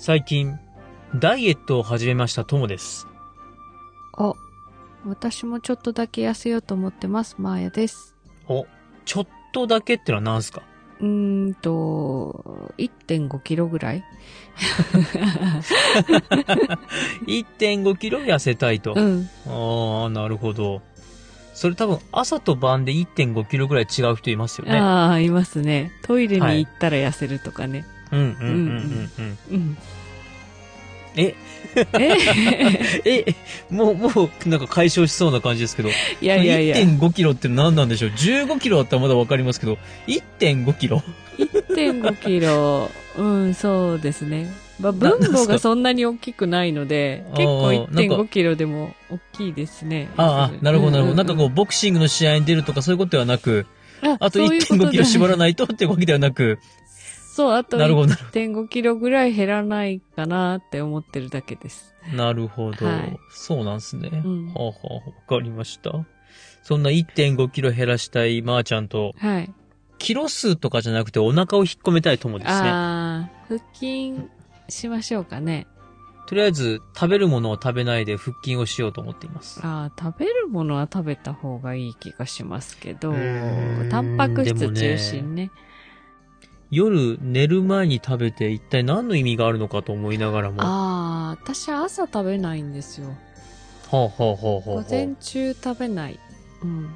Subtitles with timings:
[0.00, 0.58] 最近、
[1.16, 3.08] ダイエットを始めましたともです。
[4.16, 4.32] あ、
[5.04, 7.34] 私もちょっとだけ痩せようと思ってます。
[7.38, 8.14] マーヤです。
[8.46, 8.64] お、
[9.04, 10.62] ちょっとだけってのは何すか？
[11.00, 14.04] うーんと、1.5キロぐらい
[17.26, 18.94] 1.5キロ痩せたいと。
[18.96, 19.28] うん。
[19.48, 20.80] ああ、なるほど。
[21.54, 24.78] それ多分朝と晩で1.5キロぐらい違う人いますよね。
[24.78, 25.90] ああ、いますね。
[26.02, 27.84] トイレはいに行ったら痩せるとかね。
[28.12, 29.78] うんうんうんうんうん。
[31.16, 31.34] え、
[33.04, 33.34] ええ、
[33.70, 35.88] もう、もう、なんか解消しそうな感じですけど。
[36.20, 36.76] いやいやいや。
[36.76, 41.02] 1.5キロって何なんでしょう ?15 キロだったらまだわかりますけど、1.5キロ
[41.38, 42.90] 1.5キロ。
[43.16, 44.52] うん、そうですね。
[44.80, 50.08] まあ、分母がそんなに大きくないので、結構1.5キロでも大きいですね。
[50.16, 51.16] ああ、なるほどなるほど。
[51.16, 53.66] なんかこう、ボクシングの試合に出るとかそういうことではなく、
[54.20, 55.36] あと1.5キロ縛ら。
[55.36, 56.60] ないとってわけではなく、
[57.38, 61.94] そう、あとなるほど、なる1.5キロぐらい減らないかなって思ってるだけです。
[62.12, 62.84] なるほど。
[62.84, 64.10] はいそうなんですね。
[64.24, 66.04] うんはあ、はあ、わかりました。
[66.64, 69.54] そんな1.5キロ減らしたいまーちゃんと、はい。
[69.98, 72.70] キロ数とかじゃなくてお腹を引っ込めたいともですね。
[72.70, 74.14] ああ、腹筋
[74.68, 75.68] しましょうかね。
[76.26, 79.60] とりあえず、食べるものを食べないで腹筋をしようと思っています。
[79.62, 83.14] ああ、食べるものは食べた方がいい気がしますけど
[83.90, 85.52] タンパク質中心ね。
[86.70, 90.58] 夜寝る前に食べて一体何の意味があるのかと思いながらも。
[90.58, 90.68] はあ
[91.30, 93.14] あ、私は朝食べないんですよ。
[93.90, 96.20] あ、はあはあはあは午あ、前中食べない。
[96.62, 96.90] うん。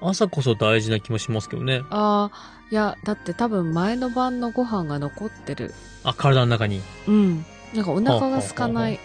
[0.00, 1.82] 朝こそ大事な気もしますけどね。
[1.90, 5.72] ああ、いや、だって多分前の晩のご飯が残ってる。
[6.02, 6.80] あ、体の中に。
[7.06, 7.44] うん。
[7.74, 8.98] なんかお腹が空かない。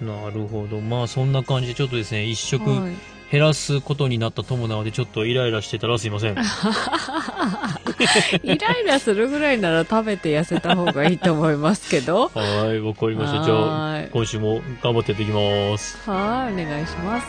[0.00, 0.80] なるほど。
[0.80, 2.94] まあそんな感じでちょっとですね、一食はい
[3.30, 6.36] 減らすことになった友なのでちょっとイライラしてたらすいません。
[8.42, 12.28] イライラするぐらいなら食べて痩せた方がいいと思いますけど。
[12.34, 13.44] はい、わかりました。
[13.44, 15.98] じゃあ、今週も頑張ってやっていきます。
[16.08, 17.26] はい、お願いします。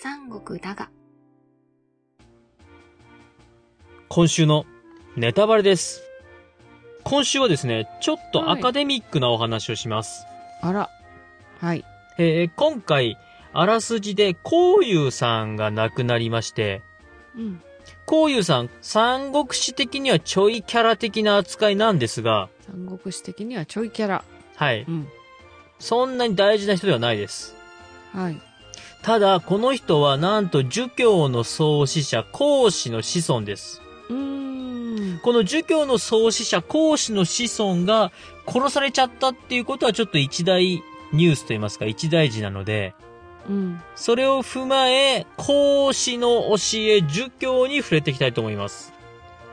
[0.00, 0.90] 三国だが。
[4.08, 4.64] 今週の
[5.16, 6.07] ネタバレです。
[7.08, 10.26] 今週はですね、ちょっとアカデミックなお話をします。
[10.60, 10.90] あら。
[11.58, 11.82] はい。
[12.18, 13.16] えー今回、
[13.54, 16.82] あらすじで、こうゆうさんが亡くなりまして、
[17.34, 17.62] うん。
[18.04, 24.22] こうゆうさん、三国志的にはちょいキャラ的な扱いなんですが、三国志的にはちょいキャラ。
[24.56, 24.84] はい。
[24.86, 25.08] うん。
[25.78, 27.54] そんなに大事な人ではないです。
[28.12, 28.38] はい。
[29.00, 33.80] ただ、この人はなんと儒教の創始者、孔子の子孫です。
[34.10, 34.57] うーん。
[35.22, 38.12] この儒教の創始者、孔子の子孫が
[38.46, 40.82] 殺されちゃったっていうことはちょっと一大
[41.12, 42.94] ニュースと言いますか、一大事なので、
[43.48, 43.80] うん。
[43.94, 48.92] それを踏まえ、孔子の教え、儒教に触れていきたいと思います。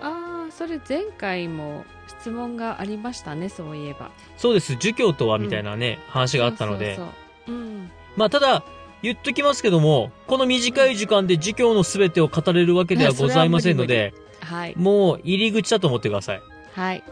[0.01, 4.11] ああ、それ前回も質問がありましたね、そういえば。
[4.37, 6.93] そうです、儒教とはみたいなね、話があったので。
[6.93, 7.07] うそう
[7.47, 7.91] うん。
[8.17, 8.63] まあ、ただ、
[9.01, 14.13] 言っときますけども、この短い時間で儒教の全てを語れるわけではございませんので、
[14.45, 14.73] はい。
[14.77, 16.41] もう入り口だと思ってください。
[16.73, 17.03] はい。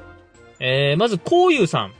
[0.59, 1.93] えー、まず、こうゆうさん。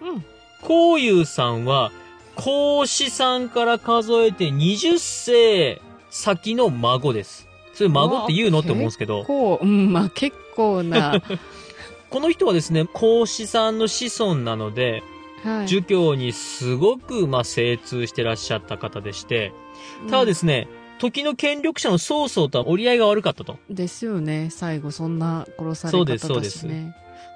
[0.00, 0.24] うん。
[0.62, 1.92] こうゆうさんは、
[2.36, 7.48] 孔子さんから数えて20世先の孫です。
[7.74, 8.60] それ孫って言うの？
[8.60, 11.20] って思うんですけど、こう、うん、まあ結構な。
[12.10, 15.02] この人はですね、孔子さんの子孫なので、
[15.42, 15.66] はい。
[15.66, 19.52] 儒教にすごく、まあ、精通してらっしゃった方でして、
[20.08, 23.58] ただですね、時の権力者の曹操とは折り合いが悪かったと。
[23.68, 24.48] うんですよね。
[24.50, 26.14] 最後そんな殺されそう方だしね。
[26.14, 26.66] ですそうです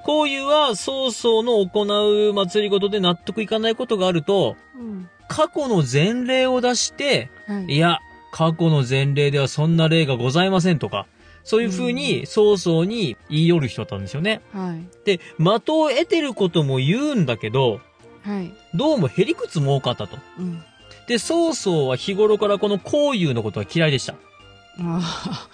[0.05, 1.83] こういうは曹操の行
[2.29, 5.09] う祭りごとで納得いかないことがあると、うん。
[5.29, 7.75] 過去の前例を出して、はい。
[7.75, 8.01] いや、
[8.33, 11.07] 過去の前例ではそんな例がございませんとか、
[11.45, 14.43] そういう風うに曹操に言い寄る人だったんですよね。
[14.53, 14.85] はい。
[15.05, 17.81] で、的を得てることも言うんだけど、
[18.23, 18.53] はい。
[18.75, 20.17] どうもへりくつも多かったと。
[20.39, 20.63] うん。
[21.07, 24.15] で、曹操は日頃からこの孔融のことは嫌いでした。
[24.15, 24.17] あ
[24.79, 25.49] あ、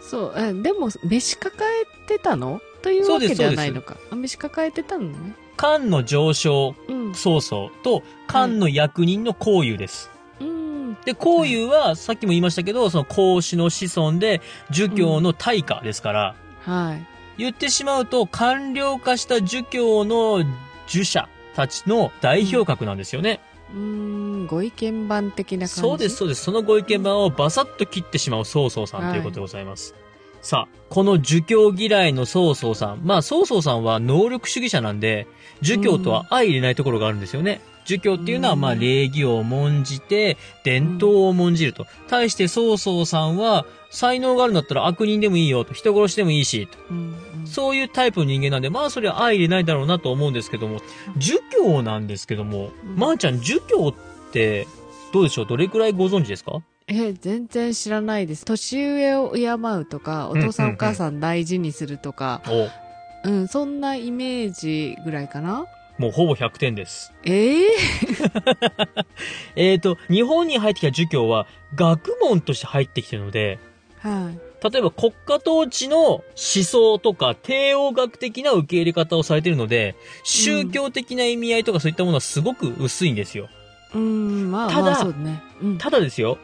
[0.00, 0.34] そう。
[0.36, 2.60] えでも、飯抱えてたの？
[2.82, 3.96] というわけではないのか。
[4.10, 5.34] あ飯抱えてたのね。
[5.56, 7.14] 漢の上昇うん。
[7.14, 10.10] 曹操と漢の役人の孔融です。
[10.40, 10.96] うん。
[11.04, 14.40] で、孔融はさっきも言いましたけど、その孔子の子孫で
[14.70, 17.06] 儒教の大家ですから、はい。
[17.38, 20.42] 言ってしまうと官僚化した儒教の
[20.86, 23.40] 儒者たちの代表格なんですよね。
[23.54, 25.74] ううん、ご意見番的な感じ？
[25.80, 26.44] そうです、そうです。
[26.44, 29.94] そのご意見番をバサッと切ってしまう曹操さんということでございます。
[30.40, 33.00] さあ、この儒教嫌いの曹操さん。
[33.02, 35.26] まあ、曹操さんは能力主義者なんで、
[35.62, 37.60] 儒教とは相入れないところがあるんですよね。
[37.86, 38.60] 儒教っていうのは、うん。
[38.60, 41.86] まあ、礼儀を重んじて、伝統を重んじると。
[42.08, 45.72] 対して、曹操さんは、才能があるんだったら悪人でもいいよと。
[45.72, 46.76] 人殺しでもいいし、と。
[46.90, 47.46] うんうん。
[47.46, 50.80] そういうタイプの人間なんで、まあ、それは相入れないだろうなと思うんですけども、
[51.16, 52.96] 儒教なんですけども、うん。
[52.96, 54.66] まー、ちゃん、儒教って、
[55.12, 55.46] どうでしょう？
[55.46, 56.60] どれくらいご存知ですか？
[56.88, 58.44] え、全然知らないです。
[58.44, 61.20] 年上を敬うとか、お父さうんうんうんんお母さん。
[61.20, 62.42] 大事にするとか、
[63.24, 65.66] お、うん、そんなイメージぐらいかな
[65.98, 67.12] もうほぼ100点です。
[67.24, 67.68] ええ
[69.56, 73.58] えーと、日本に入ってきた儒教は、学問として入ってきてるので、
[74.00, 74.70] はい。
[74.70, 79.94] 例えば国家統治の思想とか帝王学的な受け入れ方をされているので、
[80.24, 83.48] 宗教的な意味合いとかそういったものはすごく薄いんですよ。
[83.94, 85.42] うん、まあ、ただまあ、ね。
[85.62, 85.78] うん。
[85.78, 86.38] ただですよ、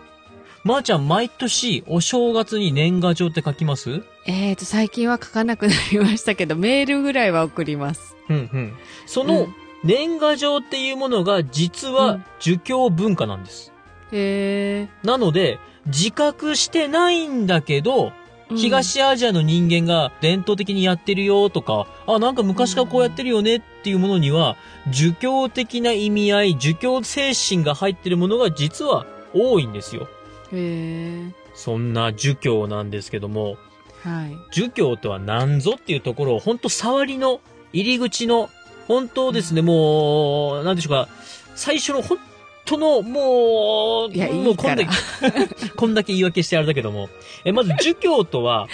[0.64, 4.02] まー、ちゃん毎年お正月に年賀状って書きます？
[4.26, 8.16] えーと、最近は書かなくなりましたけど、メールぐらいは送ります。
[8.28, 8.72] うんうん。
[9.06, 9.48] そうんの
[9.84, 13.72] 年賀状っていうものが実うはん儒教文化なんです。
[14.12, 18.56] へえなので、自覚してないんだけど、ー。
[18.56, 24.56] 東アジアの人間が伝統的にやってるよとか、あ、なんか昔からこうやってるよねっていうものには、
[24.90, 30.06] 儒教的な意味合い、儒教精神が入ってるものが実は多いんですよ。
[30.52, 30.58] うん。
[30.58, 33.71] へえそんな儒教なんですけども、ー。
[34.02, 34.36] はい。
[34.52, 37.40] 儒教とは何ぞっていうところを、本当触りの
[37.72, 38.50] 入り口の、
[38.88, 41.08] 本当ですね、もう、なんでしょうか、
[41.54, 42.18] 最初の本
[42.64, 44.88] 当の、もう、いやもいうこんだけ、
[45.76, 47.08] こんだけ言い訳してあれだけども、
[47.44, 48.68] え、まず儒教とは、うん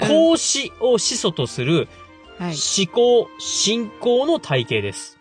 [0.00, 1.88] 孔子を始祖とする
[2.38, 2.54] はい。
[2.54, 5.18] 思考、信仰の体系です。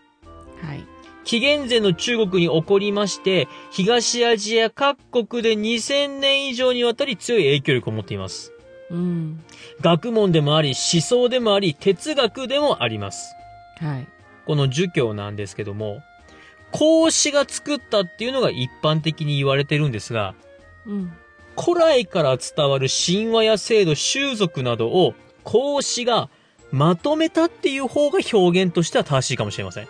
[0.61, 0.85] はい。
[1.25, 8.53] 紀元前の中国に起こりまして、東アジア各国で2000年以上にわたり強い影響力を持っています。
[8.91, 9.43] うん。
[9.81, 13.35] 学問でもあり、思想でもあり、哲学でもあります。
[13.77, 14.07] はい。
[14.45, 16.01] この儒教なんですけども、
[16.71, 20.33] 孔子が作ったっていうのが一般的に言われてるんですが、
[20.85, 21.13] うん。
[21.59, 25.13] 古来から伝わる神話や制度、習俗などを
[25.43, 26.29] 孔子が
[26.71, 29.87] まとめたっていう方が表現としては正しいかもしれません。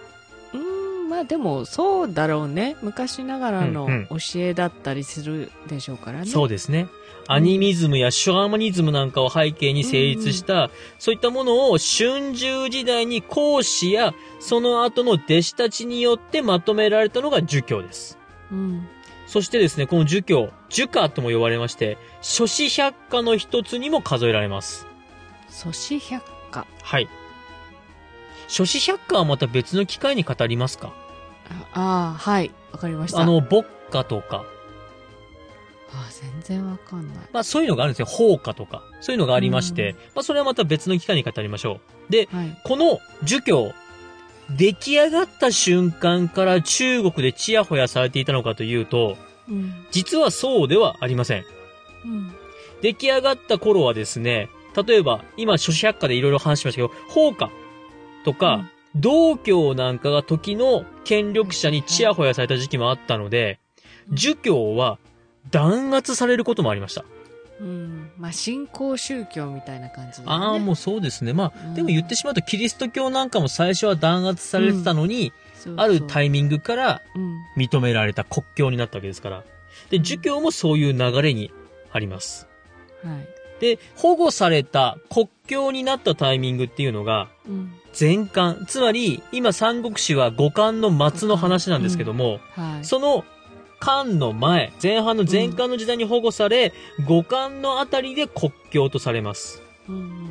[1.19, 2.75] あでも、そうだろうね。
[2.81, 6.25] 昔ながらのうんうん教えだったりするでしょうからね。
[6.25, 6.88] そうですね。
[7.27, 18.18] アニミズムやシュアマニズムなんかを背景に成立した、そういったものを春秋時代に孔子やその後の弟子たちによってまとめられたのが儒教です。
[18.51, 18.88] うん。
[19.27, 24.88] そしてですね、この儒教、儒家とも呼ばれまして、諸子百科の一つにも数えられます。
[25.50, 26.66] 祖師百科。
[26.81, 27.07] はい。
[28.48, 30.92] 諸子百科はまた別の機会に語りますか？
[31.74, 32.51] ああー、はい。
[32.72, 33.22] わかりました。
[33.22, 34.44] あの、牧歌とか、
[35.92, 37.18] あー全然わかんない。
[37.34, 38.06] まあそういうのがあるんですよ。
[38.06, 38.84] 法歌とか。
[39.01, 41.80] そういうのがありまして、まあそれはまた別の機会に語りましょ
[42.10, 42.12] う。
[42.12, 42.57] で、はい。
[42.63, 43.74] この儒教、
[44.51, 49.18] 出来上がった瞬間から中国でチヤホヤされていたのかというと、
[49.48, 49.86] うん。
[49.92, 51.45] 実はそうではありません。
[52.06, 52.31] うん。
[52.81, 54.50] 出来上がった頃はですね、
[54.88, 57.50] 例えば、今、諸子百科でいろいろ話しましたけど、法家
[58.24, 63.60] とか、道教なんかが時の権力者にチヤホヤされた時期もあったので、
[64.12, 64.98] 儒教は
[65.52, 67.06] 弾圧されることもありました。
[67.60, 68.12] うん。
[68.18, 70.26] まあ、新興宗教みたいな感じね。
[70.28, 71.34] ああ、もうそうですね。
[71.34, 77.38] まあ、うんでも言ってしまうとキリスト教なんかも最初は弾圧されてたのに、そうそうあるタイミングからうん。
[77.58, 79.44] 認められた国教になったわけですから。
[79.90, 81.52] で、儒教もそういう流れに
[81.92, 82.48] あります。
[83.04, 83.39] はい。
[83.59, 87.73] で、保護された国教になったタイミングっていうのが、うん。
[87.99, 88.56] 前漢。
[88.68, 92.85] つまり、今三国志は五漢の末の話なんですけども、はい。
[92.85, 93.25] その
[93.80, 96.73] 漢の前、前半の前漢の時代に保護され、
[97.07, 99.61] 五漢のあたりで国教とされます。
[99.87, 100.30] うんうん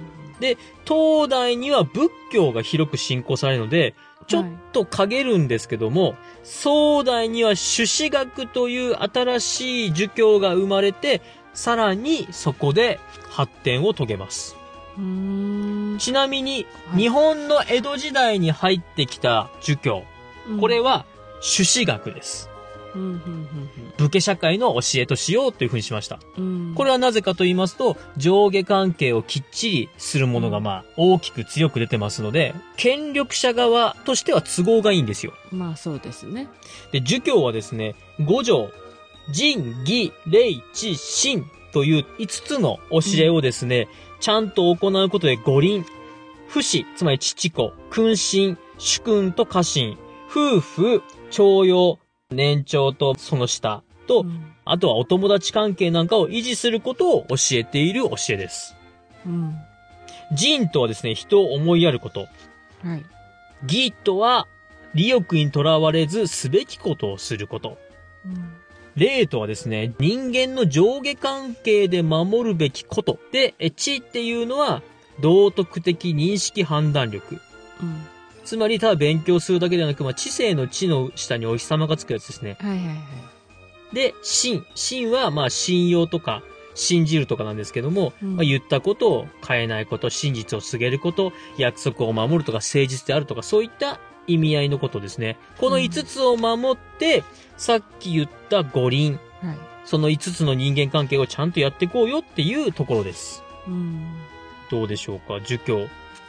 [0.87, 3.95] 東大には仏教が広く信仰されるので、
[4.27, 11.23] ちょっと陰るんですけども、宋代には朱子学という新しい儒教が生まれて、
[11.59, 13.01] さらにそこで
[13.31, 14.55] 発展を遂げます。
[15.99, 20.05] ちなみに、はい日本の江戸時代に入ってきた儒教、
[20.49, 21.05] うんこれ、は
[21.41, 22.49] 朱子学です。
[23.97, 26.21] 武家社会の教えとしようというふうにしました。
[26.77, 35.33] これはなぜかと言いますと、上下関係をきっちりするものがまあ大きく強く出てますので、権力者側としては都合がいいんですよ。
[35.51, 36.49] まあ、そうですね。
[36.93, 38.71] で、儒教はですね、五条、
[39.31, 43.89] 仁、義、礼、智、信という5つの教えをですね、
[44.21, 45.85] ちゃんと行うことで五輪、
[46.51, 49.99] 父子、つまり父子、君臣、主君と家臣、
[50.31, 51.99] 夫婦、徴用、
[52.31, 54.55] 年長とその下と、うん。
[54.65, 58.77] あとはお友達関係なんかを維持することを教えている教えです。
[59.27, 59.55] うん。
[60.33, 62.21] 仁とはですね、人を思いやること。
[62.21, 62.27] は
[62.97, 63.05] い。
[63.63, 64.47] 義とは、
[64.95, 67.79] 利欲にとらわれずすべきことをすること。
[68.25, 68.53] うん
[68.99, 73.19] 霊とはですね、人間の上下関係で守るべきこと。
[73.33, 74.83] で、え知っていうのは、
[75.21, 77.41] 道徳的認識判断力。
[77.83, 78.07] うん
[78.49, 82.57] つまり、ただ勉強するだけではなく、まあ、知性の知の下にお日様がつくやつですね。
[82.59, 83.95] はいはいはい。
[83.95, 84.65] で、信。
[84.75, 86.43] 信は、まあ、信用とか、
[86.75, 95.37] 信じるとかなんですけども、うんまあ、言ったことを変えないこと、真実を告げること、約束を守るとか、誠実であるとか、そういった意味合いのことですね。
[95.59, 97.25] このうん5つを守って、
[97.57, 99.19] さっき言った五輪。
[99.43, 99.57] はい。
[99.85, 103.43] その5つの人間関係をちゃんとやっていこうよっていうところです。
[103.67, 104.07] うん。
[104.71, 105.41] どうでしょうか？
[105.41, 105.89] 儒教。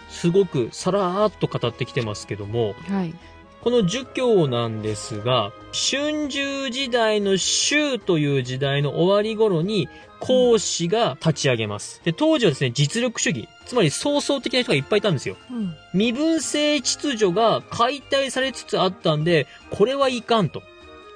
[0.10, 3.14] すごくさらーっと語ってきてますけども、はい。
[3.62, 9.90] この儒教なんですが、春秋時代の周という時代の終わり頃に、
[10.22, 12.02] 孔子が立ち上げます。
[12.06, 13.50] で、当時はですね、実力主義。
[13.70, 15.38] つまり創造的な人がいっぱいいたんですよ。
[15.52, 15.76] うん。
[15.94, 20.64] 身分制秩序が解体されつつあったんで、これはいかんと。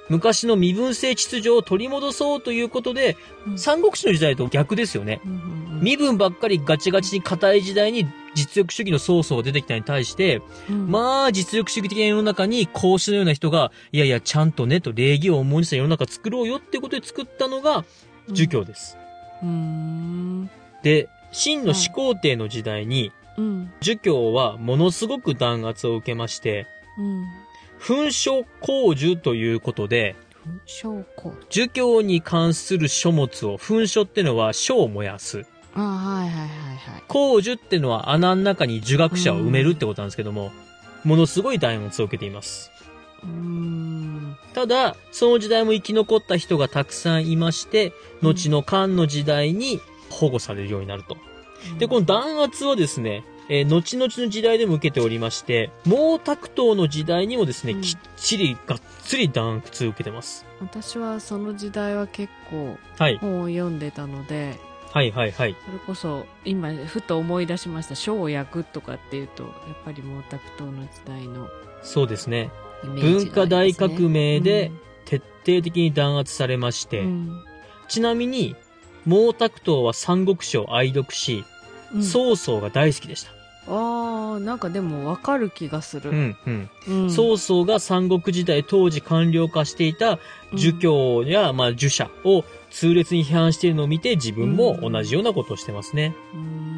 [0.08, 3.16] 昔の身分制秩序を取り戻そうということで、
[3.48, 5.20] うん三国志の時代と逆ですよね。
[5.24, 17.84] うんうん身分ばっかりガチガチに硬い時代に実力主義の曹操が出てきたに対して、うんまあ実力主義的な世の中に孔子のような人が、いやいやちゃんとねと礼儀を重んじた世の中作ろうよってことで作ったのが
[18.28, 18.96] 儒教です。
[19.42, 20.50] うーん。
[20.84, 23.72] で、秦の始皇帝の時代に、うん。
[23.80, 27.26] 儒教はものすごく弾圧を受けまして、うん。
[27.80, 30.14] 紛書公儒ということで。
[31.50, 35.44] 儒教に関する書物を、紛書ってのは書を燃やす。
[35.74, 37.02] あはいはいはいはい。
[37.08, 40.52] 公儒ってのは穴の中に儒学者を埋めるってことなんですけども、
[41.02, 42.70] ものすごい弾圧を受けています。
[44.52, 49.80] ただ、その時代も生き残った人がたくさんいまして、後の漢の時代に
[50.14, 51.16] 保護されるようになると。
[51.78, 60.46] で、この弾圧はですね、えー後々の時代でも受けておりまして、毛沢東の時代にもですね、うんきっちりがっつり弾圧を受けてます。
[60.60, 63.18] 私はその時代は結構はい。
[63.18, 64.58] 本を読んでたので、
[64.92, 65.56] はいはいはい。
[65.66, 69.52] それこそ今ふと思い出しました生薬とかっていうとやっ
[69.84, 71.48] ぱり毛沢東の時代の
[71.82, 72.50] そうですね。
[72.82, 74.70] すね文化大革命で
[75.04, 77.44] 徹底的に弾圧されまして、うん
[77.88, 78.56] ちなみに、
[79.06, 81.44] 毛沢東は三国志を愛読し、
[81.94, 83.30] うん曹操が大好きでした。
[83.66, 86.70] ああなんかでもわかる気がする、うんうん。
[86.88, 90.18] うん曹操が三国時代当時官僚化していた
[90.54, 96.14] 儒教や、まあ儒者を痛烈に批判しているのを見て自分も同じようなことをしてますね。
[96.34, 96.74] うーん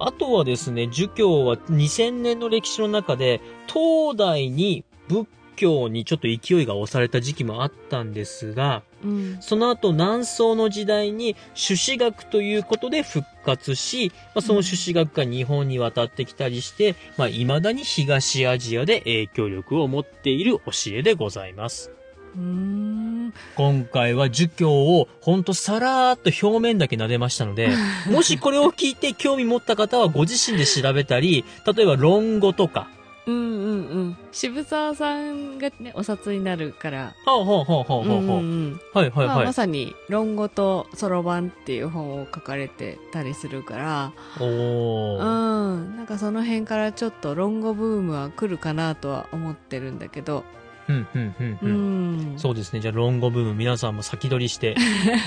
[0.00, 5.26] あとはですね、儒教は2000年の歴史の中で、東大に仏
[5.58, 9.38] 教にちょっと勢いが押された時期もあったんですが、うん。
[9.40, 21.90] その後南宋の時代に朱子学ということで復活し、まあ、その朱子学が日本に渡ってきたりして、まあ、未だに東アジアで影響力を持っている教えでございます。
[22.36, 23.08] うーん。
[23.56, 27.70] 今回は儒教をほんとさらーっと表面だけ撫でましたので、
[28.10, 31.44] もしこれを聞いて興味持った方はご自身で調べたり、
[31.76, 32.88] 例えば論語とか、
[33.28, 38.16] うんうんうん渋沢さんがねお札になるからほうほうほうほうほうほう。
[38.16, 38.36] うんう
[38.70, 39.46] んはいはいまあ、はい。
[39.46, 45.76] まさに「論語とそろばん」っていう本を書かれてたりするからおうー。
[45.76, 50.44] んなんかその辺からちょっと論語ブームは来るかなとは思ってるんだけど
[50.88, 52.34] うんうんうんううん。
[52.36, 52.80] んそうですね。
[52.80, 54.74] じゃあ、論語部分皆さんも先取りして、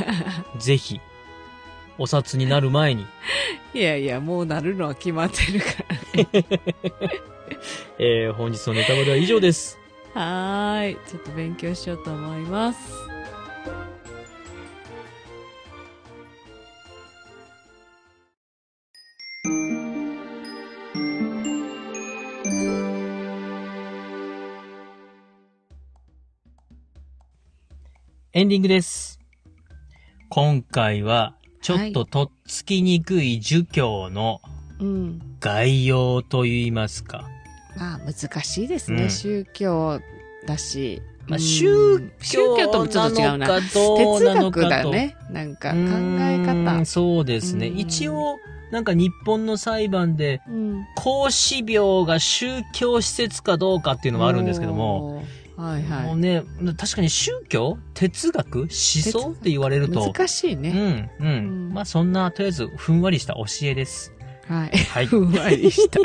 [0.58, 1.00] ぜひ、
[2.00, 3.05] お札になる前に、
[3.75, 7.12] いやいやもうなるのは決まってるから
[8.00, 9.77] えー、本日のネタバレは以上です。
[10.13, 13.12] はーいちょっと勉強しようと思います
[28.34, 29.20] エンディングです。
[30.29, 34.41] 今回は、ちょっととっつきにくい儒教の
[34.79, 37.27] うん概要といいますか。
[37.75, 39.09] まあ難しいですね、うん。
[39.09, 39.99] 宗教
[40.45, 41.41] だし、まあ、うん。
[41.41, 43.37] 宗宗教教ともちょっと違うな。
[43.37, 45.15] なのかどう哲なのかと学だね。
[45.29, 47.67] なんか考えうー方んそうですね。
[47.67, 47.77] うん。
[47.77, 48.37] 一応、
[48.71, 50.85] なんか日本の裁判で、うん。
[50.95, 55.61] 孔子廟が宗教施設かどうかっていうのもあるんですけども、おー。
[55.61, 56.05] はいはい。
[56.07, 56.43] もうね、
[56.77, 57.77] 確かに宗教？
[57.93, 58.59] 哲学？
[58.61, 59.31] 思想？
[59.31, 61.73] って言われると、難しいね、うん、うん、うん。
[61.73, 64.11] まあそんな、とりあえず、ふんわりした教えです。
[64.51, 65.05] はいはい。
[65.05, 66.00] ふんわりした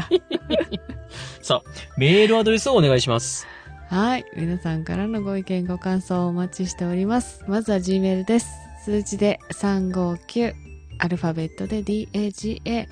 [1.42, 3.44] さあ、メールアドレスをお願いします。
[3.88, 4.24] はい。
[4.36, 7.44] 皆さんからのご意見、ご感想をお待ちしております。
[7.48, 8.48] まずは Gmail です。
[8.84, 10.54] 数字で359、
[10.98, 12.86] アルファベットで DAGA、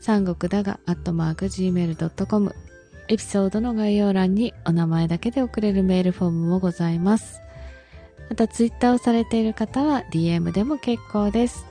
[0.00, 2.54] 三国だが、アットマーク Gmail.com。
[3.08, 7.40] エピソードの概要欄にお名前だけで送れるメールフォームもございます。
[8.28, 11.67] また、ツイッターをされている方は DM でも結構です。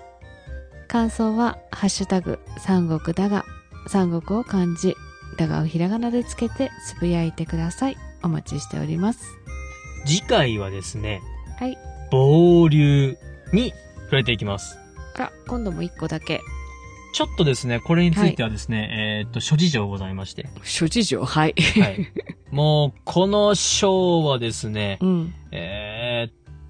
[0.87, 3.45] 感想は、ハッシュタグ、三国だが、
[3.87, 4.95] 三国を漢字、
[5.37, 7.97] だがをひらがなでつけてつぶやいてください。
[8.23, 9.37] お待ちしております。
[10.05, 11.21] 次回はですね、
[11.59, 11.77] はい。
[12.11, 13.17] 暴流
[13.53, 13.73] に
[14.05, 14.79] 触れていきます。
[15.15, 16.41] あら、今度も一個だけ。
[17.13, 20.47] ちょっとですね、これについてはですね、えーっと、諸事情ございまして。
[20.63, 21.55] 諸事情、はい。
[21.57, 22.11] はい。
[22.51, 25.33] もう、この章はですね、うん。
[25.51, 25.86] えーっ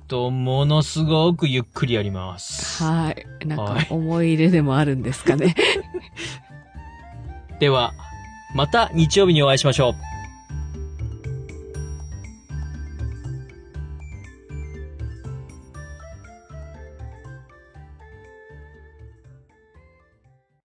[0.07, 2.83] と、ものすごくゆっくりやります。
[2.83, 3.45] はい。
[3.45, 5.55] なんかはい思い入れでもあるんですかね。
[7.59, 7.93] では、
[8.55, 10.06] また日曜日にお会いしましょう。